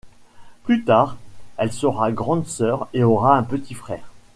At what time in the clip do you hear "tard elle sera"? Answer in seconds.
0.83-2.11